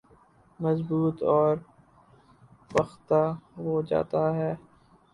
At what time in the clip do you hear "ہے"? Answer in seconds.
4.35-4.53